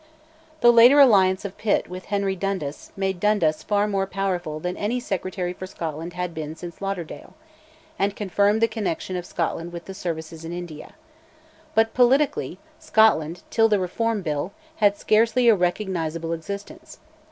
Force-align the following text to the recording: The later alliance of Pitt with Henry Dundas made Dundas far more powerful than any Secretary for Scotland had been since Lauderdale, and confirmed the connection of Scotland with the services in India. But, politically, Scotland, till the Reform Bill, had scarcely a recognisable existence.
The 0.61 0.73
later 0.73 0.99
alliance 0.99 1.45
of 1.45 1.59
Pitt 1.59 1.87
with 1.87 2.05
Henry 2.05 2.35
Dundas 2.35 2.91
made 2.97 3.19
Dundas 3.19 3.61
far 3.61 3.87
more 3.87 4.07
powerful 4.07 4.59
than 4.59 4.75
any 4.75 4.99
Secretary 4.99 5.53
for 5.53 5.67
Scotland 5.67 6.13
had 6.13 6.33
been 6.33 6.55
since 6.55 6.81
Lauderdale, 6.81 7.35
and 7.99 8.15
confirmed 8.15 8.61
the 8.61 8.67
connection 8.67 9.15
of 9.15 9.27
Scotland 9.27 9.71
with 9.71 9.85
the 9.85 9.93
services 9.93 10.43
in 10.43 10.53
India. 10.53 10.95
But, 11.75 11.93
politically, 11.93 12.57
Scotland, 12.79 13.43
till 13.51 13.69
the 13.69 13.79
Reform 13.79 14.23
Bill, 14.23 14.53
had 14.77 14.97
scarcely 14.97 15.47
a 15.47 15.53
recognisable 15.55 16.33
existence. 16.33 16.97